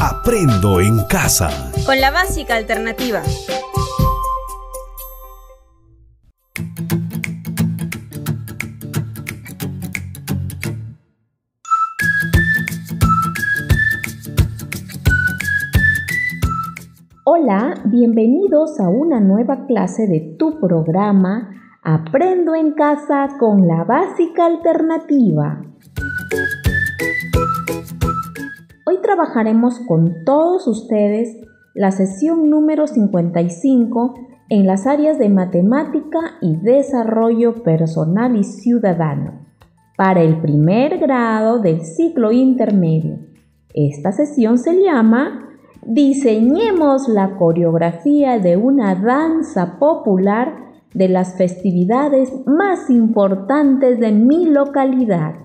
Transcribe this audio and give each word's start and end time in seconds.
Aprendo 0.00 0.80
en 0.80 1.04
casa. 1.08 1.50
Con 1.84 2.00
la 2.00 2.12
básica 2.12 2.54
alternativa. 2.54 3.20
Hola, 17.24 17.74
bienvenidos 17.84 18.78
a 18.78 18.88
una 18.88 19.18
nueva 19.18 19.66
clase 19.66 20.06
de 20.06 20.36
tu 20.38 20.60
programa 20.60 21.58
Aprendo 21.82 22.54
en 22.54 22.72
casa 22.72 23.28
con 23.38 23.66
la 23.66 23.82
básica 23.82 24.46
alternativa. 24.46 25.62
Trabajaremos 29.08 29.80
con 29.88 30.22
todos 30.26 30.66
ustedes 30.66 31.38
la 31.72 31.92
sesión 31.92 32.50
número 32.50 32.86
55 32.86 34.14
en 34.50 34.66
las 34.66 34.86
áreas 34.86 35.18
de 35.18 35.30
matemática 35.30 36.18
y 36.42 36.56
desarrollo 36.56 37.62
personal 37.62 38.36
y 38.36 38.44
ciudadano 38.44 39.46
para 39.96 40.20
el 40.20 40.42
primer 40.42 40.98
grado 40.98 41.58
del 41.58 41.80
ciclo 41.86 42.32
intermedio. 42.32 43.20
Esta 43.72 44.12
sesión 44.12 44.58
se 44.58 44.78
llama 44.82 45.48
Diseñemos 45.86 47.08
la 47.08 47.36
coreografía 47.36 48.38
de 48.38 48.58
una 48.58 48.94
danza 48.94 49.78
popular 49.78 50.54
de 50.92 51.08
las 51.08 51.38
festividades 51.38 52.30
más 52.44 52.90
importantes 52.90 53.98
de 54.00 54.12
mi 54.12 54.50
localidad. 54.50 55.36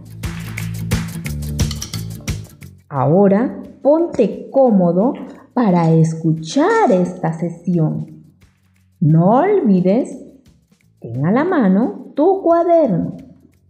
Ahora 2.96 3.60
ponte 3.82 4.52
cómodo 4.52 5.14
para 5.56 5.90
escuchar 5.90 6.92
esta 6.92 7.34
sesión. 7.34 8.24
No 9.00 9.32
olvides, 9.32 10.16
ten 11.00 11.26
a 11.26 11.32
la 11.32 11.44
mano 11.44 12.12
tu 12.16 12.44
cuaderno, 12.44 13.18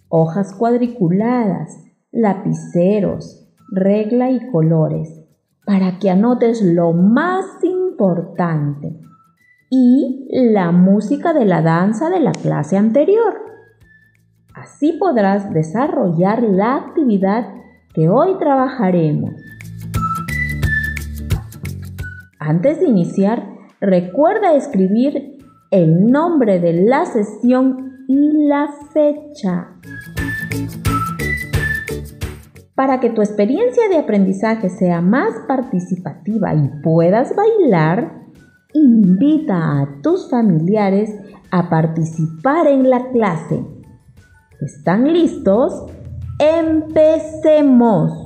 hojas 0.10 0.54
cuadriculadas, 0.54 1.86
lapiceros, 2.12 3.48
regla 3.72 4.30
y 4.30 4.46
colores 4.52 5.24
para 5.66 6.00
que 6.00 6.10
anotes 6.10 6.62
lo 6.62 6.92
más 6.92 7.46
importante 7.64 9.00
y 9.70 10.28
la 10.34 10.74
música 10.74 11.32
de 11.32 11.46
la 11.46 11.62
danza 11.62 12.10
de 12.10 12.20
la 12.20 12.34
clase 12.34 12.76
anterior. 12.76 13.36
Así 14.54 14.92
podrás 15.00 15.54
desarrollar 15.54 16.44
la 16.44 16.76
actividad 16.76 17.63
que 17.94 18.10
hoy 18.10 18.38
trabajaremos. 18.40 19.34
Antes 22.40 22.80
de 22.80 22.88
iniciar, 22.88 23.48
recuerda 23.80 24.54
escribir 24.54 25.38
el 25.72 26.06
nombre 26.08 26.60
de 26.60 26.74
la 26.74 27.06
sesión 27.06 28.06
y 28.08 28.48
la 28.48 28.70
fecha. 28.94 29.70
Para 32.76 33.00
que 33.00 33.12
tu 33.12 33.22
experiencia 33.22 33.88
de 33.88 33.98
aprendizaje 33.98 34.70
sea 34.70 35.00
más 35.00 35.34
participativa 35.48 36.56
y 36.56 36.70
puedas 36.82 37.36
bailar, 37.36 38.24
invita 38.74 39.82
a 39.82 40.02
tus 40.02 40.30
familiares 40.30 41.16
a 41.52 41.70
participar 41.70 42.68
en 42.68 42.90
la 42.90 43.12
clase. 43.12 43.64
¿Están 44.60 45.14
listos? 45.14 45.86
Empecemos. 46.40 48.24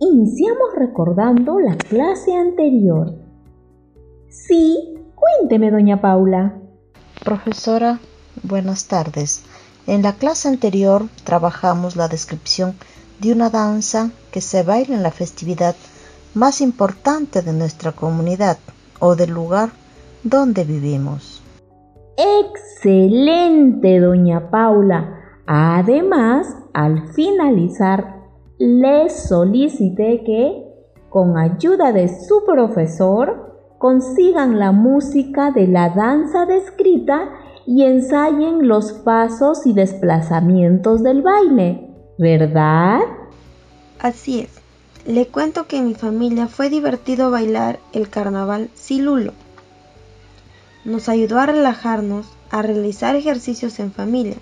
Iniciamos 0.00 0.74
recordando 0.76 1.60
la 1.60 1.76
clase 1.76 2.34
anterior. 2.34 3.14
Sí, 4.28 4.96
cuénteme, 5.14 5.70
doña 5.70 6.00
Paula. 6.00 6.60
Profesora, 7.24 8.00
buenas 8.42 8.86
tardes. 8.86 9.42
En 9.86 10.02
la 10.02 10.12
clase 10.12 10.48
anterior 10.48 11.06
trabajamos 11.24 11.96
la 11.96 12.08
descripción 12.08 12.74
de 13.20 13.32
una 13.32 13.50
danza 13.50 14.10
que 14.30 14.40
se 14.40 14.62
baila 14.62 14.94
en 14.94 15.02
la 15.02 15.10
festividad 15.10 15.74
más 16.34 16.60
importante 16.60 17.42
de 17.42 17.52
nuestra 17.52 17.92
comunidad 17.92 18.58
o 19.00 19.16
del 19.16 19.30
lugar 19.30 19.70
donde 20.22 20.64
vivimos. 20.64 21.42
Excelente, 22.16 24.00
doña 24.00 24.50
Paula. 24.50 25.14
Además, 25.46 26.46
al 26.74 27.12
finalizar 27.14 28.18
le 28.58 29.08
solicité 29.08 30.22
que, 30.24 30.64
con 31.08 31.38
ayuda 31.38 31.92
de 31.92 32.08
su 32.08 32.44
profesor, 32.44 33.48
consigan 33.78 34.58
la 34.58 34.72
música 34.72 35.52
de 35.52 35.68
la 35.68 35.90
danza 35.90 36.44
descrita 36.44 37.30
y 37.70 37.84
ensayen 37.84 38.66
los 38.66 38.92
pasos 38.92 39.66
y 39.66 39.74
desplazamientos 39.74 41.02
del 41.02 41.20
baile, 41.20 41.86
¿verdad? 42.16 43.00
Así 43.98 44.40
es. 44.40 44.58
Le 45.06 45.26
cuento 45.26 45.66
que 45.66 45.76
en 45.76 45.88
mi 45.88 45.94
familia 45.94 46.46
fue 46.46 46.70
divertido 46.70 47.30
bailar 47.30 47.78
el 47.92 48.08
carnaval 48.08 48.70
Silulo. 48.72 49.34
Nos 50.86 51.10
ayudó 51.10 51.40
a 51.40 51.44
relajarnos, 51.44 52.26
a 52.50 52.62
realizar 52.62 53.16
ejercicios 53.16 53.78
en 53.80 53.92
familia, 53.92 54.36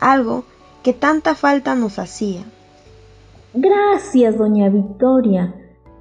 algo 0.00 0.42
que 0.82 0.92
tanta 0.92 1.36
falta 1.36 1.76
nos 1.76 2.00
hacía. 2.00 2.42
Gracias, 3.54 4.36
doña 4.36 4.68
Victoria. 4.68 5.54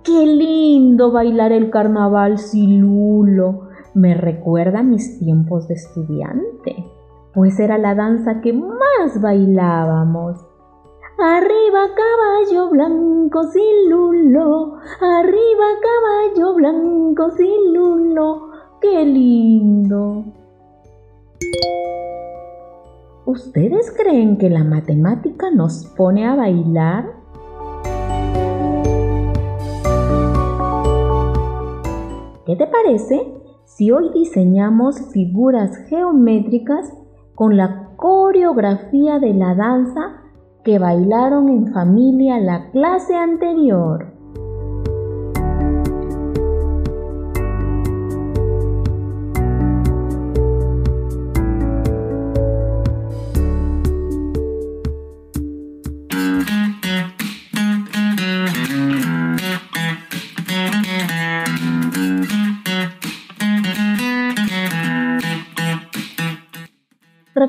Qué 0.03 0.25
lindo 0.25 1.11
bailar 1.11 1.51
el 1.51 1.69
carnaval 1.69 2.39
silulo. 2.39 3.66
Me 3.97 4.13
recuerda 4.13 4.81
a 4.81 4.83
mis 4.83 5.17
tiempos 5.17 5.67
de 5.67 5.73
estudiante, 5.73 6.85
pues 7.33 7.59
era 7.59 7.79
la 7.79 7.95
danza 7.95 8.41
que 8.41 8.53
más 8.53 9.19
bailábamos. 9.19 10.37
Arriba 11.17 11.79
caballo 11.95 12.69
blanco 12.69 13.41
silulo, 13.45 14.75
arriba 15.01 15.65
caballo 15.81 16.53
blanco 16.53 17.31
silulo, 17.31 18.51
qué 18.81 19.03
lindo. 19.03 20.25
¿Ustedes 23.25 23.91
creen 23.97 24.37
que 24.37 24.51
la 24.51 24.63
matemática 24.63 25.49
nos 25.49 25.87
pone 25.97 26.27
a 26.27 26.35
bailar? 26.35 27.15
¿Qué 32.45 32.55
te 32.55 32.67
parece 32.67 33.36
si 33.77 33.91
hoy 33.91 34.09
diseñamos 34.11 34.99
figuras 35.11 35.77
geométricas 35.87 36.91
con 37.35 37.57
la 37.57 37.91
coreografía 37.95 39.19
de 39.19 39.35
la 39.35 39.53
danza 39.53 40.23
que 40.63 40.79
bailaron 40.79 41.47
en 41.49 41.71
familia 41.71 42.39
la 42.39 42.71
clase 42.71 43.15
anterior? 43.15 44.16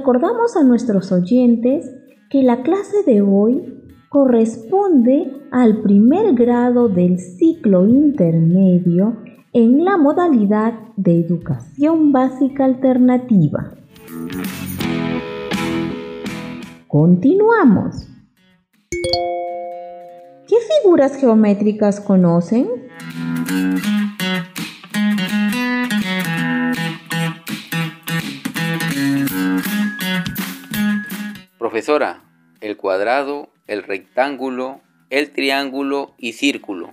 Recordamos 0.08 0.56
a 0.56 0.62
nuestros 0.62 1.12
oyentes 1.12 1.84
que 2.30 2.42
la 2.42 2.62
clase 2.62 3.02
de 3.04 3.20
hoy 3.20 3.78
corresponde 4.08 5.30
al 5.50 5.82
primer 5.82 6.34
grado 6.34 6.88
del 6.88 7.18
ciclo 7.18 7.86
intermedio 7.86 9.18
en 9.52 9.84
la 9.84 9.98
modalidad 9.98 10.72
de 10.96 11.20
educación 11.20 12.10
básica 12.10 12.64
alternativa. 12.64 13.74
Continuamos. 16.86 18.08
¿Qué 20.48 20.56
figuras 20.80 21.16
geométricas 21.16 22.00
conocen? 22.00 22.66
Profesora, 31.78 32.24
el 32.60 32.76
cuadrado, 32.76 33.50
el 33.68 33.84
rectángulo, 33.84 34.80
el 35.10 35.30
triángulo 35.30 36.10
y 36.18 36.32
círculo. 36.32 36.88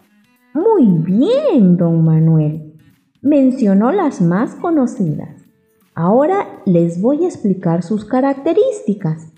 Muy 0.53 0.85
bien, 0.85 1.75
don 1.75 2.05
Manuel. 2.05 2.71
Mencionó 3.23 3.91
las 3.91 4.21
más 4.21 4.53
conocidas. 4.53 5.43
Ahora 5.95 6.61
les 6.67 7.01
voy 7.01 7.25
a 7.25 7.29
explicar 7.29 7.81
sus 7.81 8.05
características. 8.05 9.33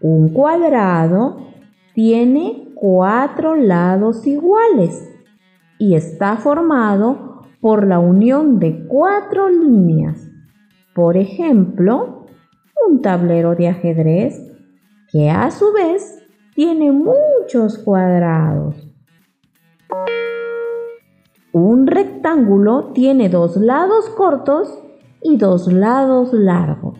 Un 0.00 0.30
cuadrado 0.30 1.46
tiene 1.94 2.72
cuatro 2.74 3.54
lados 3.54 4.26
iguales 4.26 5.08
y 5.78 5.94
está 5.94 6.36
formado 6.38 7.46
por 7.60 7.86
la 7.86 8.00
unión 8.00 8.58
de 8.58 8.88
cuatro 8.88 9.48
líneas. 9.48 10.28
Por 10.96 11.16
ejemplo, 11.16 12.23
un 12.88 13.02
tablero 13.02 13.54
de 13.54 13.68
ajedrez 13.68 14.40
que 15.10 15.30
a 15.30 15.50
su 15.50 15.72
vez 15.72 16.22
tiene 16.54 16.92
muchos 16.92 17.78
cuadrados. 17.78 18.76
Un 21.52 21.86
rectángulo 21.86 22.90
tiene 22.94 23.28
dos 23.28 23.56
lados 23.56 24.08
cortos 24.10 24.78
y 25.22 25.36
dos 25.36 25.72
lados 25.72 26.32
largos. 26.32 26.98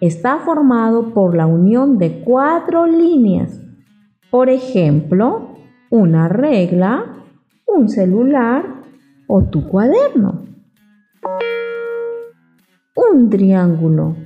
Está 0.00 0.38
formado 0.38 1.14
por 1.14 1.34
la 1.36 1.46
unión 1.46 1.98
de 1.98 2.22
cuatro 2.22 2.86
líneas. 2.86 3.60
Por 4.30 4.50
ejemplo, 4.50 5.54
una 5.90 6.28
regla, 6.28 7.24
un 7.66 7.88
celular 7.88 8.82
o 9.26 9.44
tu 9.44 9.68
cuaderno. 9.68 10.44
Un 12.94 13.30
triángulo 13.30 14.16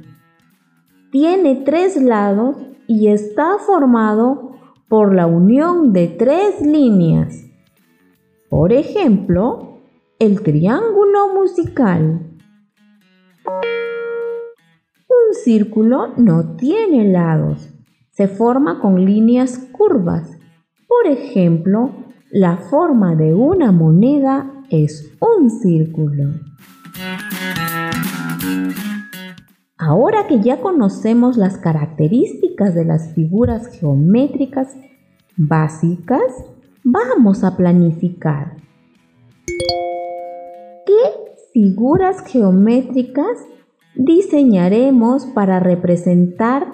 tiene 1.19 1.63
tres 1.65 1.97
lados 1.97 2.59
y 2.87 3.09
está 3.09 3.57
formado 3.59 4.53
por 4.87 5.15
la 5.15 5.27
unión 5.27 5.95
de 5.95 6.09
tres 6.09 6.61
líneas. 6.61 7.43
Por 8.51 8.71
ejemplo, 8.75 9.81
el 10.19 10.43
triángulo 10.43 11.33
musical. 11.35 12.21
Un 15.09 15.35
círculo 15.43 16.09
no 16.19 16.55
tiene 16.57 17.11
lados, 17.11 17.71
se 18.11 18.29
forma 18.29 18.79
con 18.79 19.03
líneas 19.03 19.57
curvas. 19.73 20.39
Por 20.87 21.11
ejemplo, 21.11 21.93
la 22.31 22.59
forma 22.59 23.17
de 23.17 23.33
una 23.33 23.73
moneda 23.73 24.53
es 24.69 25.17
un 25.21 25.49
círculo. 25.49 26.35
Ahora 29.79 30.27
que 30.27 30.41
ya 30.41 30.63
conocemos 30.63 31.37
las 31.37 31.59
características 31.59 32.75
de 32.75 32.87
las 32.87 33.13
figuras 33.13 33.69
geométricas 33.79 34.75
básicas, 35.37 36.23
vamos 36.83 37.45
a 37.45 37.59
planificar. 37.59 38.57
¿Qué 40.87 40.95
figuras 41.53 42.25
geométricas 42.27 43.45
diseñaremos 43.95 45.27
para 45.27 45.61
representar 45.61 46.67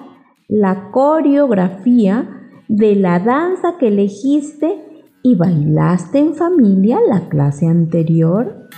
la 0.47 0.89
coreografía 0.91 2.29
de 2.69 2.95
la 2.95 3.19
danza 3.19 3.77
que 3.79 3.89
elegiste 3.89 5.09
y 5.23 5.35
bailaste 5.35 6.19
en 6.19 6.35
familia 6.35 6.99
la 7.05 7.27
clase 7.27 7.67
anterior? 7.67 8.69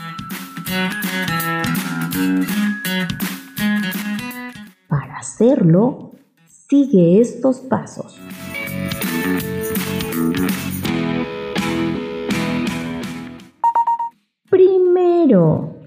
Hacerlo, 5.25 6.11
sigue 6.45 7.19
estos 7.19 7.57
pasos. 7.61 8.15
Primero, 14.51 15.79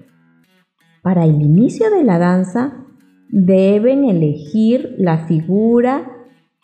para 1.01 1.23
el 1.23 1.41
inicio 1.41 1.89
de 1.89 2.03
la 2.03 2.19
danza, 2.19 2.85
deben 3.29 4.03
elegir 4.03 4.95
la 4.97 5.19
figura 5.25 6.11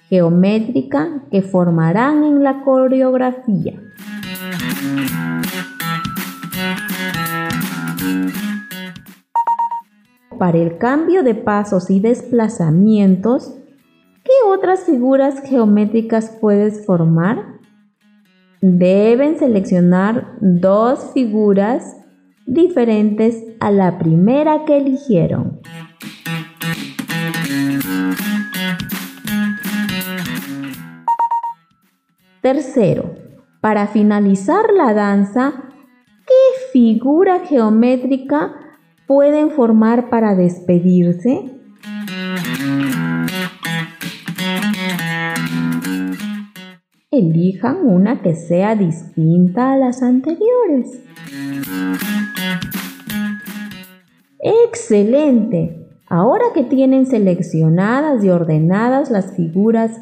geométrica 0.09 1.23
que 1.31 1.41
formarán 1.41 2.25
en 2.25 2.43
la 2.43 2.61
coreografía. 2.65 3.81
Para 10.37 10.57
el 10.57 10.77
cambio 10.77 11.23
de 11.23 11.33
pasos 11.33 11.89
y 11.89 12.01
desplazamientos, 12.01 13.55
¿qué 14.23 14.33
otras 14.47 14.83
figuras 14.83 15.41
geométricas 15.41 16.37
puedes 16.41 16.85
formar? 16.85 17.59
Deben 18.59 19.39
seleccionar 19.39 20.35
dos 20.41 21.11
figuras 21.13 21.95
diferentes 22.45 23.41
a 23.61 23.71
la 23.71 23.97
primera 23.97 24.65
que 24.65 24.77
eligieron. 24.77 25.61
Tercero, 32.41 33.15
para 33.61 33.87
finalizar 33.87 34.65
la 34.75 34.93
danza, 34.93 35.53
¿qué 36.27 36.69
figura 36.73 37.39
geométrica 37.39 38.64
pueden 39.07 39.51
formar 39.51 40.09
para 40.09 40.35
despedirse? 40.35 41.51
Elijan 47.11 47.77
una 47.85 48.21
que 48.21 48.35
sea 48.35 48.75
distinta 48.75 49.73
a 49.73 49.77
las 49.77 50.03
anteriores. 50.03 51.01
¡Excelente! 54.39 55.81
Ahora 56.07 56.45
que 56.53 56.63
tienen 56.63 57.05
seleccionadas 57.05 58.23
y 58.23 58.29
ordenadas 58.29 59.09
las 59.09 59.35
figuras 59.35 60.01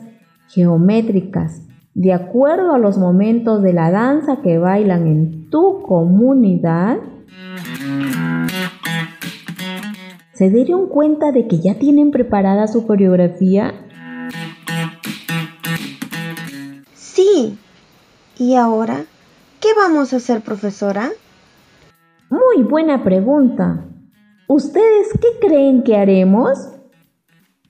geométricas 0.50 1.64
de 1.96 2.12
acuerdo 2.12 2.74
a 2.74 2.80
los 2.80 2.98
momentos 2.98 3.62
de 3.62 3.74
la 3.74 3.92
danza 3.92 4.38
que 4.42 4.58
bailan 4.58 5.08
en 5.08 5.50
tu 5.50 5.84
comunidad, 5.84 6.98
¿Se 10.34 10.50
dieron 10.50 10.88
cuenta 10.88 11.32
de 11.32 11.48
que 11.48 11.60
ya 11.60 11.76
tienen 11.76 12.10
preparada 12.10 12.68
su 12.68 12.88
coreografía? 12.88 13.72
Sí. 16.96 17.60
¿Y 18.40 18.56
ahora? 18.56 19.06
¿Qué 19.62 19.68
vamos 19.78 20.12
a 20.12 20.18
hacer, 20.18 20.42
profesora? 20.42 21.12
Muy 22.32 22.64
buena 22.64 23.04
pregunta. 23.04 23.86
¿Ustedes 24.48 25.10
qué 25.22 25.48
creen 25.48 25.84
que 25.84 25.98
haremos? 25.98 26.58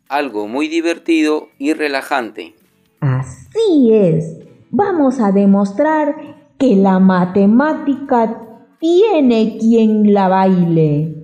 Algo 0.08 0.48
muy 0.48 0.70
divertido 0.70 1.50
y 1.58 1.74
relajante. 1.74 2.55
Así 3.01 3.91
es. 3.91 4.38
Vamos 4.72 5.20
a 5.20 5.34
demostrar 5.34 6.15
que 6.58 6.77
la 6.77 7.00
matemática 7.00 8.41
tiene 8.79 9.58
quien 9.60 10.13
la 10.13 10.29
baile. 10.29 11.23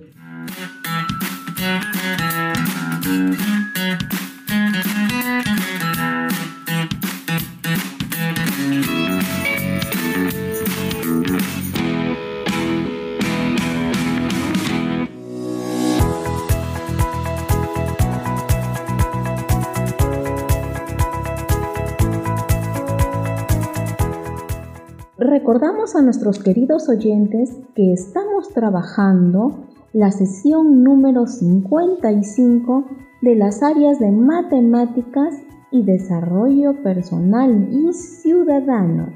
Recordamos 25.50 25.96
a 25.96 26.02
nuestros 26.02 26.38
queridos 26.38 26.88
oyentes 26.88 27.58
que 27.74 27.92
estamos 27.92 28.50
trabajando 28.50 29.64
la 29.92 30.12
sesión 30.12 30.84
número 30.84 31.26
55 31.26 32.84
de 33.20 33.34
las 33.34 33.60
áreas 33.60 33.98
de 33.98 34.12
matemáticas 34.12 35.34
y 35.72 35.82
desarrollo 35.82 36.80
personal 36.84 37.68
y 37.68 37.92
ciudadano 37.92 39.08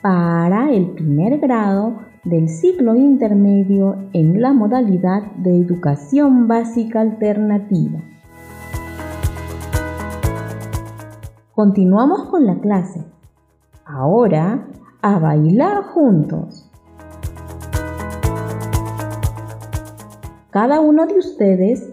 para 0.00 0.70
el 0.70 0.92
primer 0.92 1.40
grado 1.40 1.98
del 2.22 2.48
ciclo 2.48 2.94
intermedio 2.94 3.96
en 4.12 4.40
la 4.40 4.52
modalidad 4.52 5.24
de 5.38 5.58
educación 5.58 6.46
básica 6.46 7.00
alternativa. 7.00 7.98
Continuamos 11.52 12.26
con 12.26 12.46
la 12.46 12.60
clase. 12.60 13.04
Ahora 13.84 14.68
a 15.04 15.18
bailar 15.18 15.82
juntos. 15.82 16.66
Cada 20.48 20.80
uno 20.80 21.06
de 21.06 21.18
ustedes, 21.18 21.92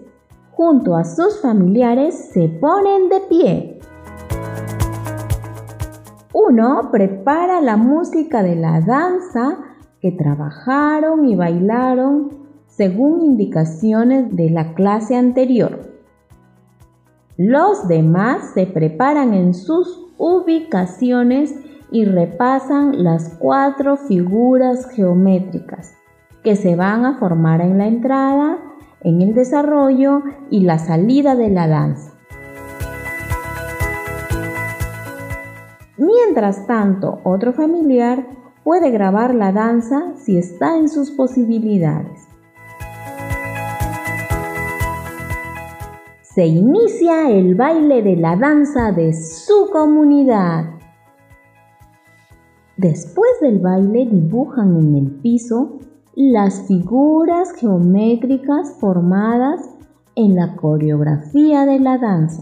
junto 0.51 0.95
a 0.95 1.03
sus 1.03 1.41
familiares, 1.41 2.29
se 2.31 2.47
ponen 2.47 3.09
de 3.09 3.19
pie. 3.27 3.79
Uno 6.33 6.87
prepara 6.89 7.59
la 7.59 7.75
música 7.75 8.43
de 8.43 8.55
la 8.55 8.79
danza 8.79 9.57
que 9.99 10.13
trabajaron 10.13 11.25
y 11.25 11.35
bailaron 11.35 12.29
según 12.67 13.25
indicaciones 13.25 14.33
de 14.33 14.51
la 14.51 14.73
clase 14.73 15.17
anterior. 15.17 15.91
Los 17.35 17.89
demás 17.89 18.51
se 18.53 18.67
preparan 18.67 19.33
en 19.33 19.53
sus 19.53 20.01
ubicaciones 20.17 21.53
y 21.91 22.05
repasan 22.05 23.03
las 23.03 23.35
cuatro 23.37 23.97
figuras 23.97 24.89
geométricas 24.89 25.95
que 26.43 26.55
se 26.55 26.75
van 26.75 27.05
a 27.05 27.19
formar 27.19 27.61
en 27.61 27.77
la 27.77 27.87
entrada, 27.87 28.57
en 29.01 29.21
el 29.21 29.35
desarrollo 29.35 30.23
y 30.49 30.61
la 30.61 30.79
salida 30.79 31.35
de 31.35 31.49
la 31.49 31.67
danza. 31.67 32.13
Mientras 35.97 36.65
tanto, 36.65 37.19
otro 37.23 37.53
familiar 37.53 38.25
puede 38.63 38.89
grabar 38.89 39.35
la 39.35 39.51
danza 39.51 40.13
si 40.15 40.37
está 40.37 40.77
en 40.77 40.89
sus 40.89 41.11
posibilidades. 41.11 42.27
Se 46.21 46.45
inicia 46.45 47.29
el 47.29 47.55
baile 47.55 48.01
de 48.01 48.15
la 48.15 48.37
danza 48.37 48.91
de 48.93 49.13
su 49.13 49.69
comunidad. 49.71 50.80
Después 52.81 53.29
del 53.41 53.59
baile 53.59 54.07
dibujan 54.07 54.75
en 54.75 54.95
el 54.95 55.11
piso 55.21 55.81
las 56.15 56.63
figuras 56.63 57.53
geométricas 57.53 58.75
formadas 58.79 59.69
en 60.15 60.35
la 60.35 60.55
coreografía 60.55 61.67
de 61.67 61.79
la 61.79 61.99
danza. 61.99 62.41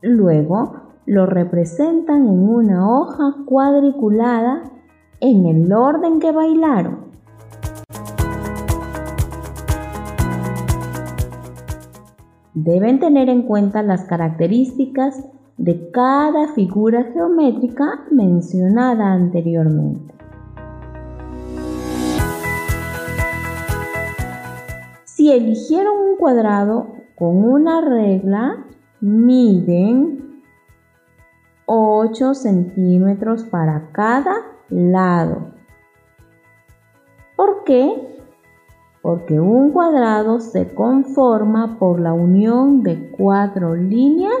Luego 0.00 0.76
lo 1.04 1.26
representan 1.26 2.24
en 2.24 2.48
una 2.48 2.90
hoja 2.90 3.34
cuadriculada 3.44 4.62
en 5.20 5.44
el 5.44 5.70
orden 5.70 6.18
que 6.18 6.32
bailaron. 6.32 7.00
Deben 12.54 12.98
tener 12.98 13.28
en 13.28 13.42
cuenta 13.42 13.82
las 13.82 14.06
características 14.06 15.22
de 15.56 15.90
cada 15.90 16.48
figura 16.54 17.04
geométrica 17.12 18.04
mencionada 18.10 19.12
anteriormente. 19.12 20.14
Si 25.04 25.30
eligieron 25.30 25.96
un 25.96 26.16
cuadrado 26.16 26.88
con 27.14 27.44
una 27.44 27.80
regla, 27.80 28.66
miden 29.00 30.42
8 31.66 32.34
centímetros 32.34 33.44
para 33.44 33.90
cada 33.92 34.34
lado. 34.68 35.54
¿Por 37.36 37.64
qué? 37.64 38.18
Porque 39.02 39.38
un 39.38 39.70
cuadrado 39.70 40.40
se 40.40 40.74
conforma 40.74 41.78
por 41.78 42.00
la 42.00 42.12
unión 42.12 42.82
de 42.82 43.10
cuatro 43.10 43.74
líneas 43.74 44.40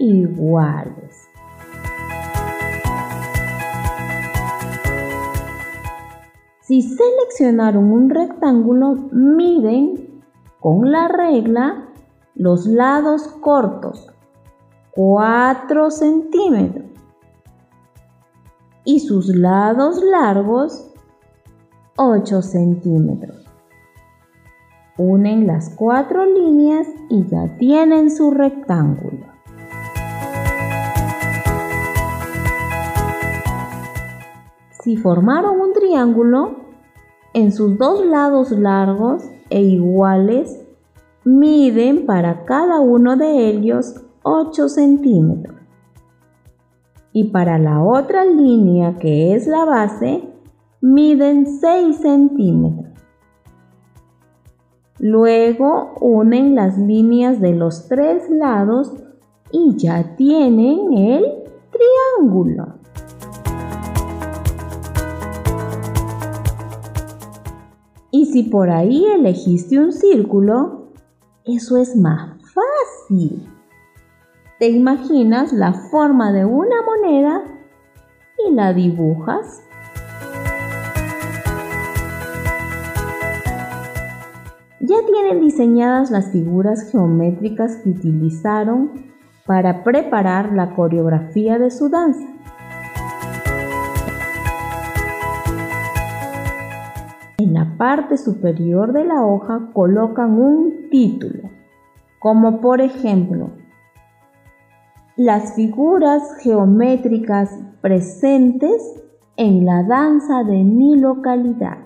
iguales. 0.00 1.28
Si 6.62 6.82
seleccionaron 6.82 7.92
un 7.92 8.10
rectángulo, 8.10 8.94
miden 9.12 10.22
con 10.58 10.90
la 10.90 11.08
regla 11.08 11.88
los 12.34 12.66
lados 12.66 13.28
cortos 13.40 14.10
4 14.92 15.90
centímetros 15.90 16.86
y 18.84 19.00
sus 19.00 19.28
lados 19.28 20.02
largos 20.02 20.90
8 21.96 22.42
centímetros. 22.42 23.44
Unen 24.96 25.46
las 25.46 25.70
cuatro 25.70 26.24
líneas 26.24 26.86
y 27.08 27.26
ya 27.26 27.56
tienen 27.58 28.10
su 28.10 28.30
rectángulo. 28.30 29.29
Si 34.90 34.96
formaron 34.96 35.60
un 35.60 35.72
triángulo, 35.72 36.56
en 37.32 37.52
sus 37.52 37.78
dos 37.78 38.04
lados 38.04 38.50
largos 38.50 39.22
e 39.48 39.62
iguales, 39.62 40.66
miden 41.24 42.06
para 42.06 42.44
cada 42.44 42.80
uno 42.80 43.16
de 43.16 43.50
ellos 43.50 43.94
8 44.24 44.68
centímetros. 44.68 45.54
Y 47.12 47.30
para 47.30 47.56
la 47.56 47.80
otra 47.84 48.24
línea 48.24 48.98
que 48.98 49.32
es 49.32 49.46
la 49.46 49.64
base, 49.64 50.28
miden 50.80 51.46
6 51.46 51.96
centímetros. 51.96 52.92
Luego 54.98 55.94
unen 56.00 56.56
las 56.56 56.76
líneas 56.76 57.40
de 57.40 57.54
los 57.54 57.86
tres 57.86 58.28
lados 58.28 58.92
y 59.52 59.76
ya 59.76 60.16
tienen 60.16 60.92
el 60.94 61.24
triángulo. 61.70 62.79
Si 68.30 68.44
por 68.44 68.70
ahí 68.70 69.04
elegiste 69.06 69.78
un 69.78 69.92
círculo, 69.92 70.92
eso 71.44 71.76
es 71.76 71.96
más 71.96 72.38
fácil. 72.54 73.48
Te 74.58 74.68
imaginas 74.68 75.52
la 75.52 75.72
forma 75.72 76.32
de 76.32 76.44
una 76.44 76.76
moneda 76.82 77.42
y 78.46 78.52
la 78.52 78.72
dibujas. 78.72 79.62
Ya 84.80 84.96
tienen 85.06 85.40
diseñadas 85.40 86.10
las 86.10 86.30
figuras 86.30 86.90
geométricas 86.90 87.76
que 87.76 87.90
utilizaron 87.90 89.10
para 89.46 89.82
preparar 89.82 90.52
la 90.52 90.74
coreografía 90.74 91.58
de 91.58 91.70
su 91.70 91.88
danza. 91.88 92.39
Parte 97.80 98.18
superior 98.18 98.92
de 98.92 99.06
la 99.06 99.24
hoja 99.24 99.70
colocan 99.72 100.38
un 100.38 100.90
título, 100.90 101.48
como 102.18 102.60
por 102.60 102.82
ejemplo 102.82 103.52
las 105.16 105.54
figuras 105.54 106.22
geométricas 106.42 107.58
presentes 107.80 108.82
en 109.38 109.64
la 109.64 109.82
danza 109.84 110.44
de 110.44 110.62
mi 110.62 110.98
localidad. 110.98 111.78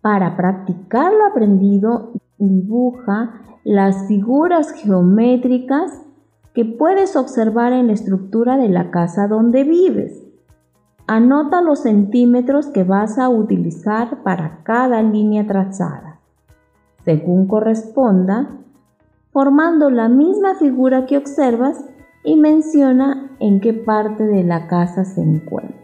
Para 0.00 0.38
practicar 0.38 1.12
lo 1.12 1.26
aprendido, 1.26 2.12
dibuja 2.38 3.42
las 3.62 4.08
figuras 4.08 4.72
geométricas 4.72 5.97
que 6.58 6.64
puedes 6.64 7.14
observar 7.14 7.72
en 7.72 7.86
la 7.86 7.92
estructura 7.92 8.56
de 8.56 8.68
la 8.68 8.90
casa 8.90 9.28
donde 9.28 9.62
vives. 9.62 10.24
Anota 11.06 11.62
los 11.62 11.84
centímetros 11.84 12.66
que 12.66 12.82
vas 12.82 13.16
a 13.16 13.28
utilizar 13.28 14.24
para 14.24 14.64
cada 14.64 15.00
línea 15.00 15.46
trazada 15.46 16.18
según 17.04 17.46
corresponda, 17.46 18.58
formando 19.30 19.88
la 19.88 20.08
misma 20.08 20.56
figura 20.56 21.06
que 21.06 21.16
observas 21.16 21.84
y 22.24 22.34
menciona 22.34 23.30
en 23.38 23.60
qué 23.60 23.72
parte 23.72 24.24
de 24.24 24.42
la 24.42 24.66
casa 24.66 25.04
se 25.04 25.20
encuentra. 25.20 25.77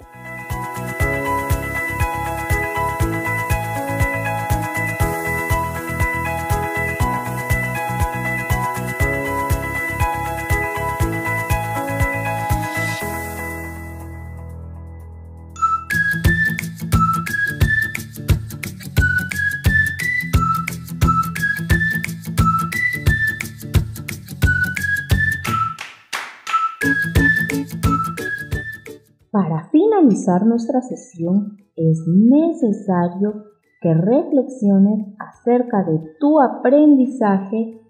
Finalizar 30.04 30.44
nuestra 30.44 30.82
sesión 30.82 31.56
es 31.76 32.04
necesario 32.06 33.44
que 33.80 33.94
reflexiones 33.94 35.06
acerca 35.18 35.82
de 35.82 35.98
tu 36.20 36.42
aprendizaje 36.42 37.80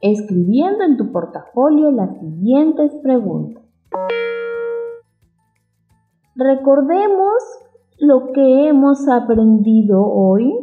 escribiendo 0.00 0.84
en 0.84 0.96
tu 0.96 1.10
portafolio 1.10 1.90
las 1.90 2.16
siguientes 2.20 2.94
preguntas. 3.02 3.64
Recordemos 6.36 7.42
lo 7.98 8.30
que 8.32 8.68
hemos 8.68 9.08
aprendido 9.08 10.00
hoy. 10.00 10.54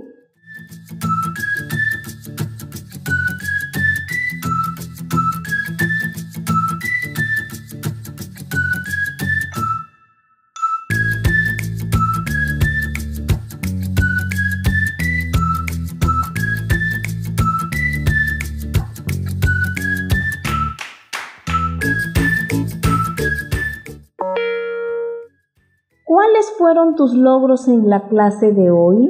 Fueron 26.61 26.93
tus 26.93 27.15
logros 27.15 27.67
en 27.67 27.89
la 27.89 28.07
clase 28.07 28.51
de 28.53 28.69
hoy? 28.69 29.09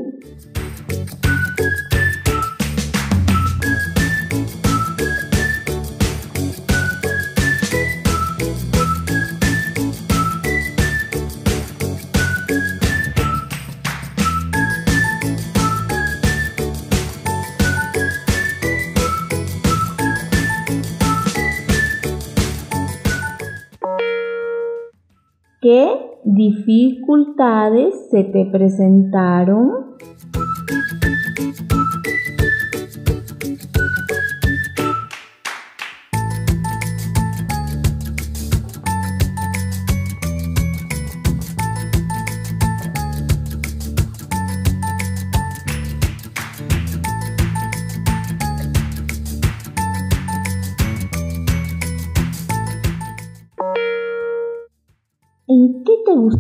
¿Qué 25.62 25.92
dificultades 26.24 28.10
se 28.10 28.24
te 28.24 28.48
presentaron? 28.52 29.96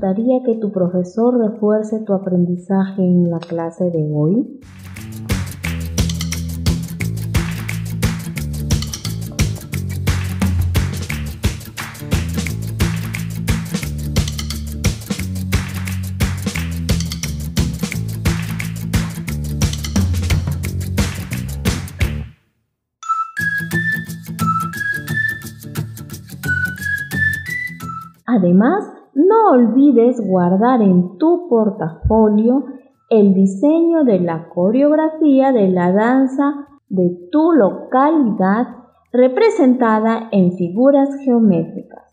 Gustaría 0.02 0.42
que 0.44 0.56
tu 0.56 0.72
profesor 0.72 1.38
refuerce 1.38 2.00
tu 2.00 2.14
aprendizaje 2.14 3.04
en 3.04 3.30
la 3.30 3.38
clase 3.38 3.92
de 3.92 4.10
hoy? 4.12 4.60
Además, 28.26 29.01
no 29.14 29.52
olvides 29.52 30.26
guardar 30.26 30.82
en 30.82 31.18
tu 31.18 31.48
portafolio 31.50 32.66
el 33.10 33.34
diseño 33.34 34.04
de 34.04 34.20
la 34.20 34.48
coreografía 34.50 35.52
de 35.52 35.70
la 35.70 35.92
danza 35.92 36.68
de 36.90 37.28
tu 37.32 37.52
localidad 37.52 38.68
representada 39.12 40.30
en 40.32 40.54
figuras 40.54 41.10
geométricas. 41.24 42.04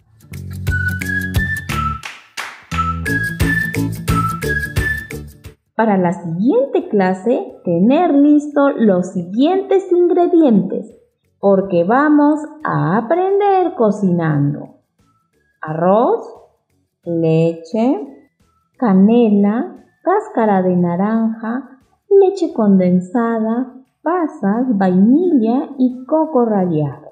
Para 5.76 5.96
la 5.96 6.12
siguiente 6.12 6.88
clase, 6.88 7.61
tener 7.64 8.12
listo 8.12 8.70
los 8.70 9.12
siguientes 9.12 9.92
ingredientes, 9.92 10.92
porque 11.38 11.84
vamos 11.84 12.40
a 12.64 12.96
aprender 12.96 13.74
cocinando 13.76 14.78
arroz, 15.61 16.24
leche, 17.09 18.29
canela, 18.79 19.77
cáscara 20.03 20.62
de 20.62 20.77
naranja, 20.77 21.81
leche 22.11 22.53
condensada, 22.53 23.75
pasas, 24.03 24.77
vainilla 24.77 25.71
y 25.79 26.05
coco 26.05 26.44
rallado. 26.44 27.09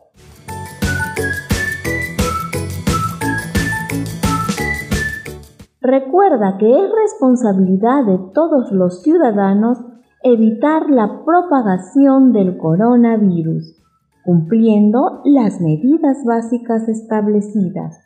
Recuerda 5.81 6.59
que 6.59 6.69
es 6.69 6.91
responsabilidad 7.03 8.05
de 8.05 8.19
todos 8.35 8.73
los 8.73 9.03
ciudadanos 9.03 9.79
evitar 10.23 10.91
la 10.91 11.25
propagación 11.25 12.33
del 12.33 12.59
coronavirus, 12.59 13.81
cumpliendo 14.25 15.23
las 15.25 15.61
medidas 15.61 16.25
básicas 16.25 16.89
establecidas. 16.89 18.06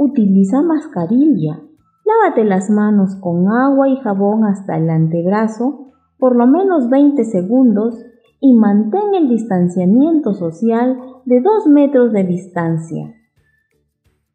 Utiliza 0.00 0.62
mascarilla. 0.62 1.60
Lávate 2.04 2.44
las 2.44 2.70
manos 2.70 3.16
con 3.16 3.48
agua 3.48 3.88
y 3.88 3.96
jabón 3.96 4.44
hasta 4.44 4.76
el 4.76 4.88
antebrazo 4.90 5.88
por 6.18 6.36
lo 6.36 6.46
menos 6.46 6.88
20 6.88 7.24
segundos 7.24 7.96
y 8.40 8.54
mantén 8.54 9.14
el 9.16 9.28
distanciamiento 9.28 10.34
social 10.34 10.96
de 11.24 11.40
2 11.40 11.66
metros 11.66 12.12
de 12.12 12.22
distancia. 12.22 13.12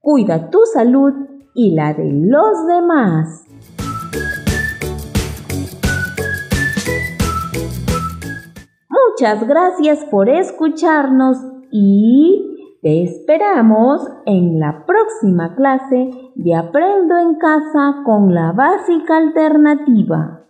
Cuida 0.01 0.49
tu 0.49 0.59
salud 0.73 1.13
y 1.55 1.73
la 1.73 1.93
de 1.93 2.11
los 2.11 2.67
demás. 2.67 3.45
Muchas 8.89 9.47
gracias 9.47 10.03
por 10.11 10.27
escucharnos 10.27 11.37
y 11.71 12.52
te 12.83 13.01
esperamos 13.01 14.05
en 14.25 14.59
la 14.59 14.85
próxima 14.85 15.55
clase 15.55 16.11
de 16.35 16.53
Aprendo 16.53 17.17
en 17.17 17.35
casa 17.35 18.03
con 18.03 18.33
la 18.33 18.51
básica 18.51 19.15
alternativa. 19.15 20.41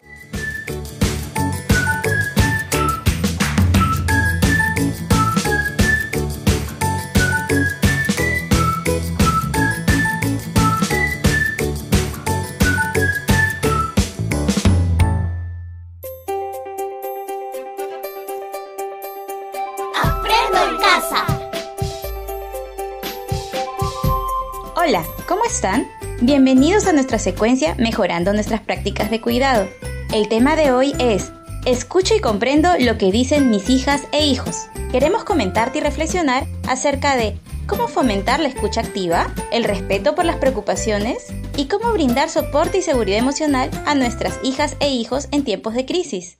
Bienvenidos 26.54 26.86
a 26.86 26.94
nuestra 26.94 27.18
secuencia 27.18 27.74
Mejorando 27.80 28.32
nuestras 28.32 28.62
prácticas 28.62 29.10
de 29.10 29.20
cuidado. 29.20 29.68
El 30.14 30.30
tema 30.30 30.56
de 30.56 30.72
hoy 30.72 30.94
es 31.00 31.32
Escucho 31.66 32.14
y 32.16 32.20
comprendo 32.20 32.70
lo 32.80 33.00
que 33.00 33.12
dicen 33.12 33.50
mis 33.50 33.72
hijas 33.72 34.04
e 34.12 34.28
hijos. 34.28 34.68
Queremos 34.92 35.24
comentarte 35.24 35.80
y 35.80 35.82
reflexionar 35.82 36.46
acerca 36.68 37.16
de 37.16 37.40
cómo 37.66 37.88
fomentar 37.88 38.40
la 38.40 38.50
escucha 38.50 38.82
activa, 38.82 39.34
el 39.52 39.64
respeto 39.64 40.14
por 40.14 40.26
las 40.26 40.36
preocupaciones 40.36 41.26
y 41.58 41.66
cómo 41.66 41.92
brindar 41.92 42.30
soporte 42.30 42.78
y 42.78 42.82
seguridad 42.84 43.18
emocional 43.18 43.72
a 43.88 43.96
nuestras 43.96 44.40
hijas 44.44 44.78
e 44.80 44.90
hijos 44.90 45.30
en 45.32 45.44
tiempos 45.44 45.74
de 45.74 45.88
crisis. 45.88 46.38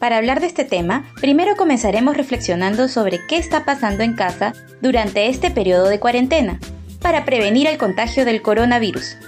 Para 0.00 0.16
hablar 0.16 0.40
de 0.40 0.48
este 0.48 0.64
tema, 0.64 1.12
primero 1.20 1.54
comenzaremos 1.54 2.16
reflexionando 2.16 2.88
sobre 2.88 3.20
qué 3.28 3.36
está 3.36 3.64
pasando 3.64 4.02
en 4.02 4.14
casa 4.14 4.52
durante 4.82 5.28
este 5.28 5.52
periodo 5.52 5.88
de 5.88 6.00
cuarentena, 6.00 6.58
para 7.04 7.26
prevenir 7.26 7.66
el 7.66 7.76
contagio 7.76 8.24
del 8.24 8.40
coronavirus. 8.40 9.18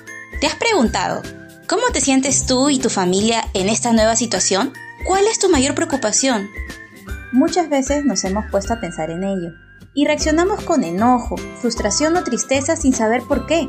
¿Te 0.40 0.46
has 0.46 0.54
preguntado, 0.54 1.20
¿cómo 1.68 1.82
te 1.92 2.00
sientes 2.00 2.46
tú 2.46 2.70
y 2.70 2.78
tu 2.78 2.88
familia 2.88 3.44
en 3.52 3.68
esta 3.68 3.92
nueva 3.92 4.16
situación? 4.16 4.72
¿Cuál 5.06 5.26
es 5.26 5.38
tu 5.38 5.50
mayor 5.50 5.74
preocupación? 5.74 6.48
Muchas 7.32 7.68
veces 7.68 8.06
nos 8.06 8.24
hemos 8.24 8.50
puesto 8.50 8.72
a 8.72 8.80
pensar 8.80 9.10
en 9.10 9.24
ello 9.24 9.52
y 9.92 10.06
reaccionamos 10.06 10.64
con 10.64 10.84
enojo, 10.84 11.36
frustración 11.60 12.16
o 12.16 12.24
tristeza 12.24 12.76
sin 12.76 12.94
saber 12.94 13.20
por 13.28 13.46
qué, 13.46 13.68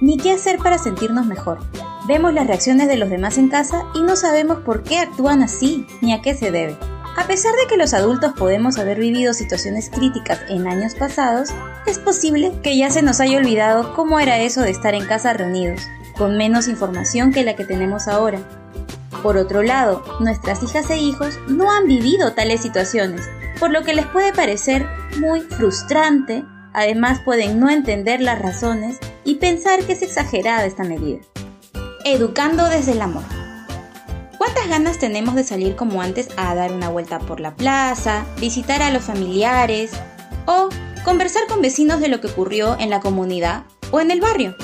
ni 0.00 0.16
qué 0.16 0.32
hacer 0.32 0.58
para 0.58 0.78
sentirnos 0.78 1.24
mejor. 1.24 1.60
Vemos 2.08 2.34
las 2.34 2.48
reacciones 2.48 2.88
de 2.88 2.96
los 2.96 3.10
demás 3.10 3.38
en 3.38 3.48
casa 3.48 3.84
y 3.94 4.02
no 4.02 4.16
sabemos 4.16 4.58
por 4.64 4.82
qué 4.82 4.98
actúan 4.98 5.44
así 5.44 5.86
ni 6.00 6.12
a 6.12 6.20
qué 6.20 6.34
se 6.34 6.50
debe. 6.50 6.76
A 7.16 7.28
pesar 7.28 7.52
de 7.52 7.68
que 7.68 7.76
los 7.76 7.94
adultos 7.94 8.32
podemos 8.36 8.76
haber 8.76 8.98
vivido 8.98 9.34
situaciones 9.34 9.88
críticas 9.88 10.40
en 10.48 10.66
años 10.66 10.96
pasados, 10.96 11.50
es 11.90 11.98
posible 11.98 12.52
que 12.62 12.76
ya 12.76 12.90
se 12.90 13.02
nos 13.02 13.20
haya 13.20 13.38
olvidado 13.38 13.94
cómo 13.94 14.18
era 14.20 14.38
eso 14.38 14.62
de 14.62 14.70
estar 14.70 14.94
en 14.94 15.06
casa 15.06 15.32
reunidos, 15.32 15.82
con 16.16 16.36
menos 16.36 16.68
información 16.68 17.32
que 17.32 17.44
la 17.44 17.56
que 17.56 17.64
tenemos 17.64 18.08
ahora. 18.08 18.40
Por 19.22 19.36
otro 19.36 19.62
lado, 19.62 20.04
nuestras 20.20 20.62
hijas 20.62 20.90
e 20.90 20.98
hijos 20.98 21.38
no 21.48 21.70
han 21.70 21.86
vivido 21.86 22.32
tales 22.32 22.60
situaciones, 22.60 23.22
por 23.58 23.70
lo 23.70 23.82
que 23.82 23.94
les 23.94 24.06
puede 24.06 24.32
parecer 24.32 24.86
muy 25.18 25.40
frustrante, 25.40 26.44
además 26.72 27.20
pueden 27.24 27.58
no 27.58 27.70
entender 27.70 28.20
las 28.20 28.40
razones 28.40 28.98
y 29.24 29.36
pensar 29.36 29.82
que 29.84 29.92
es 29.92 30.02
exagerada 30.02 30.66
esta 30.66 30.84
medida. 30.84 31.20
Educando 32.04 32.68
desde 32.68 32.92
el 32.92 33.02
amor. 33.02 33.24
¿Cuántas 34.38 34.68
ganas 34.68 34.98
tenemos 34.98 35.34
de 35.34 35.44
salir 35.44 35.76
como 35.76 36.02
antes 36.02 36.28
a 36.36 36.54
dar 36.54 36.72
una 36.72 36.88
vuelta 36.88 37.18
por 37.18 37.40
la 37.40 37.54
plaza, 37.54 38.26
visitar 38.38 38.82
a 38.82 38.90
los 38.90 39.04
familiares 39.04 39.92
o 40.46 40.68
conversar 41.06 41.46
con 41.46 41.62
vecinos 41.62 42.00
de 42.00 42.08
lo 42.08 42.20
que 42.20 42.26
ocurrió 42.26 42.76
en 42.80 42.90
la 42.90 42.98
comunidad 42.98 43.62
o 43.92 44.00
en 44.00 44.10
el 44.10 44.20
barrio? 44.20 44.56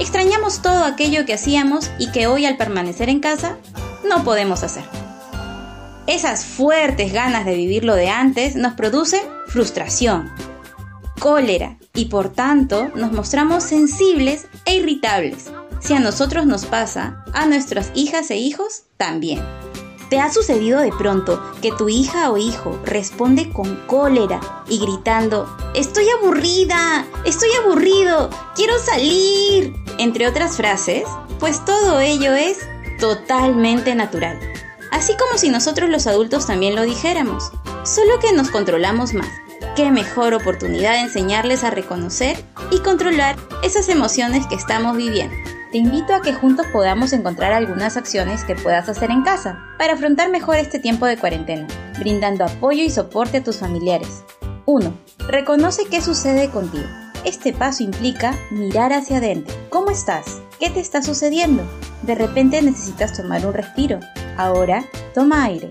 Extrañamos 0.00 0.60
todo 0.60 0.84
aquello 0.84 1.24
que 1.24 1.34
hacíamos 1.34 1.88
y 2.00 2.10
que 2.10 2.26
hoy 2.26 2.46
al 2.46 2.56
permanecer 2.56 3.08
en 3.08 3.20
casa 3.20 3.58
no 4.04 4.24
podemos 4.24 4.64
hacer. 4.64 4.82
Esas 6.08 6.44
fuertes 6.46 7.12
ganas 7.12 7.44
de 7.44 7.54
vivir 7.54 7.84
lo 7.84 7.94
de 7.94 8.08
antes 8.08 8.56
nos 8.56 8.74
producen 8.74 9.22
frustración, 9.46 10.32
cólera 11.20 11.78
y 11.94 12.06
por 12.06 12.32
tanto 12.32 12.88
nos 12.96 13.12
mostramos 13.12 13.62
sensibles 13.62 14.48
e 14.64 14.74
irritables. 14.74 15.52
Si 15.78 15.94
a 15.94 16.00
nosotros 16.00 16.44
nos 16.44 16.66
pasa, 16.66 17.24
a 17.32 17.46
nuestras 17.46 17.92
hijas 17.94 18.32
e 18.32 18.36
hijos 18.36 18.82
también. 18.96 19.40
¿Te 20.08 20.20
ha 20.20 20.30
sucedido 20.30 20.80
de 20.80 20.92
pronto 20.92 21.42
que 21.62 21.72
tu 21.72 21.88
hija 21.88 22.30
o 22.30 22.36
hijo 22.36 22.78
responde 22.84 23.50
con 23.50 23.74
cólera 23.86 24.40
y 24.68 24.78
gritando, 24.78 25.48
estoy 25.74 26.06
aburrida, 26.18 27.06
estoy 27.24 27.48
aburrido, 27.62 28.28
quiero 28.54 28.78
salir? 28.78 29.74
Entre 29.98 30.28
otras 30.28 30.56
frases, 30.56 31.04
pues 31.40 31.64
todo 31.64 32.00
ello 32.00 32.34
es 32.34 32.58
totalmente 33.00 33.94
natural. 33.94 34.38
Así 34.92 35.16
como 35.16 35.38
si 35.38 35.48
nosotros 35.48 35.88
los 35.88 36.06
adultos 36.06 36.46
también 36.46 36.76
lo 36.76 36.82
dijéramos, 36.82 37.50
solo 37.84 38.18
que 38.20 38.32
nos 38.32 38.50
controlamos 38.50 39.14
más. 39.14 39.28
Qué 39.74 39.90
mejor 39.90 40.34
oportunidad 40.34 40.92
de 40.92 41.00
enseñarles 41.00 41.64
a 41.64 41.70
reconocer 41.70 42.44
y 42.70 42.78
controlar 42.80 43.36
esas 43.62 43.88
emociones 43.88 44.46
que 44.46 44.54
estamos 44.54 44.96
viviendo 44.96 45.34
te 45.74 45.78
invito 45.78 46.14
a 46.14 46.22
que 46.22 46.32
juntos 46.32 46.66
podamos 46.72 47.12
encontrar 47.12 47.52
algunas 47.52 47.96
acciones 47.96 48.44
que 48.44 48.54
puedas 48.54 48.88
hacer 48.88 49.10
en 49.10 49.22
casa 49.22 49.58
para 49.76 49.94
afrontar 49.94 50.30
mejor 50.30 50.54
este 50.54 50.78
tiempo 50.78 51.04
de 51.04 51.16
cuarentena, 51.16 51.66
brindando 51.98 52.44
apoyo 52.44 52.84
y 52.84 52.90
soporte 52.90 53.38
a 53.38 53.42
tus 53.42 53.56
familiares. 53.56 54.22
1. 54.66 54.94
Reconoce 55.26 55.86
qué 55.90 56.00
sucede 56.00 56.48
contigo. 56.48 56.84
Este 57.24 57.52
paso 57.52 57.82
implica 57.82 58.36
mirar 58.52 58.92
hacia 58.92 59.16
adentro. 59.16 59.52
¿Cómo 59.68 59.90
estás? 59.90 60.40
¿Qué 60.60 60.70
te 60.70 60.78
está 60.78 61.02
sucediendo? 61.02 61.64
De 62.02 62.14
repente 62.14 62.62
necesitas 62.62 63.12
tomar 63.12 63.44
un 63.44 63.52
respiro. 63.52 63.98
Ahora, 64.36 64.84
toma 65.12 65.42
aire. 65.42 65.70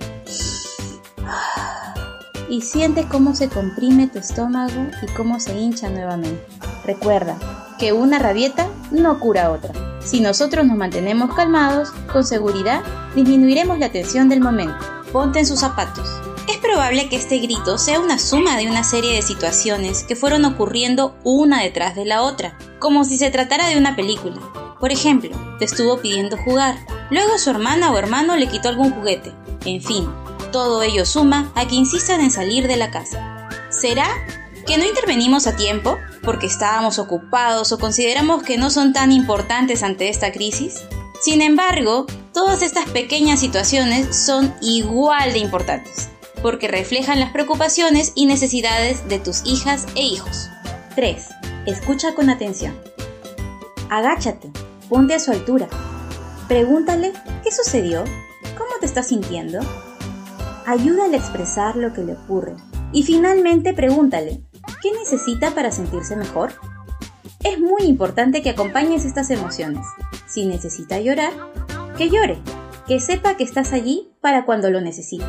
Y 2.50 2.60
siente 2.60 3.08
cómo 3.08 3.36
se 3.36 3.48
comprime 3.48 4.08
tu 4.08 4.20
estómago 4.20 4.86
y 5.02 5.06
cómo 5.14 5.40
se 5.40 5.58
hincha 5.58 5.90
nuevamente. 5.90 6.46
Recuerda 6.84 7.38
que 7.80 7.94
una 7.94 8.20
rabieta 8.20 8.68
no 8.92 9.18
cura 9.22 9.50
otra. 9.50 9.93
Si 10.06 10.20
nosotros 10.20 10.66
nos 10.66 10.78
mantenemos 10.78 11.34
calmados, 11.34 11.90
con 12.12 12.26
seguridad 12.26 12.82
disminuiremos 13.16 13.80
la 13.80 13.90
tensión 13.90 14.30
del 14.30 14.42
momento. 14.42 14.76
Ponte 15.12 15.40
en 15.40 15.46
sus 15.46 15.60
zapatos. 15.60 16.08
Es 16.48 16.58
probable 16.58 17.08
que 17.08 17.16
este 17.16 17.38
grito 17.38 17.78
sea 17.78 18.00
una 18.00 18.20
suma 18.20 18.58
de 18.58 18.68
una 18.68 18.84
serie 18.84 19.16
de 19.16 19.22
situaciones 19.22 20.04
que 20.04 20.16
fueron 20.16 20.44
ocurriendo 20.44 21.16
una 21.24 21.62
detrás 21.62 21.96
de 21.96 22.06
la 22.06 22.22
otra, 22.22 22.58
como 22.80 23.06
si 23.06 23.18
se 23.18 23.32
tratara 23.32 23.70
de 23.70 23.78
una 23.78 23.96
película. 23.96 24.42
Por 24.80 24.92
ejemplo, 24.92 25.32
te 25.58 25.66
estuvo 25.66 26.00
pidiendo 26.00 26.36
jugar, 26.38 26.76
luego 27.10 27.38
su 27.38 27.50
hermana 27.50 27.92
o 27.92 27.98
hermano 27.98 28.36
le 28.36 28.48
quitó 28.48 28.68
algún 28.68 28.92
juguete. 28.92 29.32
En 29.64 29.82
fin, 29.82 30.10
todo 30.52 30.84
ello 30.84 31.06
suma 31.06 31.52
a 31.56 31.66
que 31.66 31.76
insistan 31.76 32.20
en 32.20 32.32
salir 32.32 32.68
de 32.68 32.76
la 32.76 32.92
casa. 32.92 33.48
¿Será 33.70 34.08
que 34.68 34.78
no 34.78 34.84
intervenimos 34.84 35.48
a 35.48 35.56
tiempo 35.56 35.98
porque 36.24 36.48
estábamos 36.48 37.00
ocupados 37.00 37.72
o 37.72 37.78
consideramos 37.78 38.44
que 38.44 38.58
no 38.58 38.70
son 38.70 38.94
tan 38.94 39.12
importantes 39.12 39.84
ante 39.84 40.10
esta 40.10 40.32
crisis? 40.32 40.82
Sin 41.22 41.42
embargo, 41.42 42.06
todas 42.34 42.62
estas 42.62 42.90
pequeñas 42.90 43.40
situaciones 43.40 44.16
son 44.16 44.54
igual 44.62 45.34
de 45.34 45.40
importantes, 45.40 46.10
porque 46.42 46.68
reflejan 46.68 47.20
las 47.20 47.32
preocupaciones 47.32 48.12
y 48.16 48.26
necesidades 48.26 49.08
de 49.08 49.20
tus 49.20 49.42
hijas 49.46 49.86
e 49.96 50.02
hijos. 50.02 50.50
3. 50.96 51.26
Escucha 51.66 52.14
con 52.14 52.30
atención. 52.30 52.78
Agáchate, 53.90 54.52
ponte 54.90 55.14
a 55.14 55.20
su 55.20 55.32
altura. 55.32 55.68
Pregúntale 56.48 57.14
qué 57.44 57.52
sucedió, 57.52 58.04
cómo 58.58 58.72
te 58.80 58.86
estás 58.86 59.08
sintiendo. 59.08 59.60
Ayúdale 60.66 61.16
a 61.16 61.20
expresar 61.20 61.76
lo 61.76 61.94
que 61.94 62.04
le 62.04 62.14
ocurre. 62.14 62.56
Y 62.92 63.04
finalmente 63.04 63.74
pregúntale, 63.74 64.42
¿Qué 64.82 64.92
necesita 64.92 65.52
para 65.52 65.72
sentirse 65.72 66.16
mejor? 66.16 66.54
Es 67.44 67.60
muy 67.60 67.84
importante 67.84 68.42
que 68.42 68.50
acompañes 68.50 69.06
estas 69.06 69.30
emociones. 69.30 69.86
Si 70.28 70.46
necesita 70.46 71.00
llorar, 71.00 71.34
que 71.98 72.10
llore, 72.10 72.42
que 72.88 73.00
sepa 73.00 73.36
que 73.36 73.44
estás 73.44 73.74
allí 73.74 74.12
para 74.22 74.46
cuando 74.46 74.70
lo 74.70 74.82
necesite. 74.82 75.26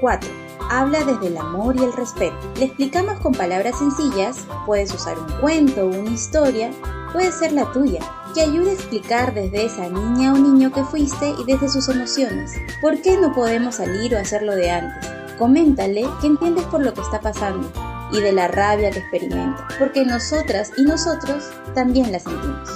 4. 0.00 0.30
Habla 0.70 1.04
desde 1.04 1.28
el 1.28 1.38
amor 1.38 1.76
y 1.76 1.84
el 1.84 1.92
respeto. 1.92 2.36
Le 2.58 2.66
explicamos 2.66 3.20
con 3.20 3.32
palabras 3.32 3.78
sencillas, 3.78 4.46
puedes 4.66 4.92
usar 4.92 5.18
un 5.18 5.30
cuento 5.40 5.84
o 5.84 5.88
una 5.88 6.10
historia, 6.10 6.70
puede 7.12 7.32
ser 7.32 7.52
la 7.52 7.70
tuya, 7.72 8.00
que 8.34 8.42
ayude 8.42 8.70
a 8.70 8.74
explicar 8.74 9.34
desde 9.34 9.64
esa 9.64 9.88
niña 9.88 10.32
o 10.32 10.36
niño 10.38 10.72
que 10.72 10.84
fuiste 10.84 11.34
y 11.38 11.44
desde 11.44 11.68
sus 11.68 11.88
emociones. 11.88 12.52
¿Por 12.80 13.00
qué 13.00 13.16
no 13.16 13.32
podemos 13.32 13.76
salir 13.76 14.14
o 14.14 14.18
hacerlo 14.18 14.54
de 14.54 14.70
antes? 14.70 15.10
Coméntale 15.38 16.06
que 16.20 16.26
entiendes 16.26 16.64
por 16.64 16.82
lo 16.82 16.92
que 16.92 17.00
está 17.00 17.20
pasando 17.20 17.70
y 18.12 18.20
de 18.20 18.32
la 18.32 18.48
rabia 18.48 18.90
que 18.90 19.00
experimenta, 19.00 19.68
porque 19.78 20.04
nosotras 20.04 20.72
y 20.76 20.82
nosotros 20.82 21.44
también 21.74 22.12
la 22.12 22.18
sentimos. 22.18 22.68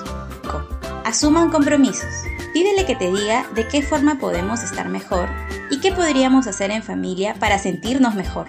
Asuman 1.04 1.50
compromisos. 1.50 2.08
Pídele 2.52 2.86
que 2.86 2.94
te 2.94 3.10
diga 3.10 3.46
de 3.54 3.66
qué 3.66 3.82
forma 3.82 4.18
podemos 4.18 4.62
estar 4.62 4.88
mejor 4.88 5.28
y 5.70 5.80
qué 5.80 5.90
podríamos 5.92 6.46
hacer 6.46 6.70
en 6.70 6.82
familia 6.82 7.34
para 7.34 7.58
sentirnos 7.58 8.14
mejor. 8.14 8.48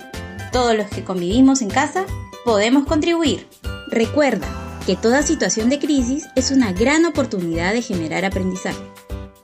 Todos 0.52 0.76
los 0.76 0.88
que 0.88 1.04
convivimos 1.04 1.62
en 1.62 1.70
casa 1.70 2.06
podemos 2.46 2.86
contribuir. 2.86 3.48
Recuerda 3.88 4.48
que 4.86 4.96
toda 4.96 5.24
situación 5.24 5.70
de 5.70 5.80
crisis 5.80 6.28
es 6.36 6.52
una 6.52 6.74
gran 6.74 7.06
oportunidad 7.06 7.74
de 7.74 7.82
generar 7.82 8.26
aprendizaje. 8.26 8.84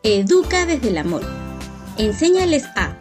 Educa 0.03 0.65
desde 0.65 0.89
el 0.89 0.97
amor. 0.97 1.21
Enséñales 1.97 2.65
a 2.75 2.98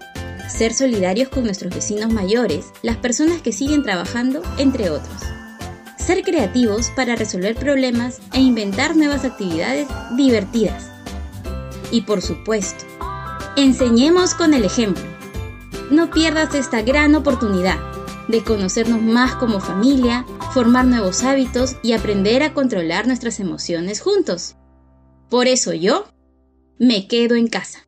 ser 0.59 0.75
solidarios 0.75 1.29
con 1.29 1.45
nuestros 1.45 1.73
vecinos 1.73 2.13
mayores, 2.13 2.73
las 2.83 2.97
personas 2.97 3.41
que 3.43 3.53
siguen 3.53 3.85
trabajando, 3.85 4.43
entre 4.59 4.91
otros. 4.91 5.23
Ser 5.97 6.25
creativos 6.25 6.91
para 6.97 7.15
resolver 7.15 7.55
problemas 7.55 8.21
e 8.33 8.41
inventar 8.41 8.97
nuevas 8.97 9.25
actividades 9.25 9.87
divertidas. 10.17 10.91
Y 11.93 12.01
por 12.01 12.23
supuesto, 12.23 12.85
enseñemos 13.57 14.35
con 14.35 14.53
el 14.53 14.65
ejemplo. 14.65 15.05
No 15.93 16.11
pierdas 16.11 16.53
esta 16.55 16.83
gran 16.83 17.15
oportunidad 17.15 17.79
de 18.27 18.43
conocernos 18.43 19.01
más 19.01 19.37
como 19.37 19.61
familia, 19.61 20.27
formar 20.53 20.87
nuevos 20.87 21.23
hábitos 21.23 21.77
y 21.85 21.93
aprender 21.93 22.43
a 22.43 22.53
controlar 22.53 23.07
nuestras 23.07 23.39
emociones 23.39 24.01
juntos. 24.01 24.57
Por 25.31 25.47
eso 25.47 25.73
yo 25.73 26.09
me 26.81 27.07
quedo 27.07 27.37
en 27.37 27.47
casa. 27.47 27.88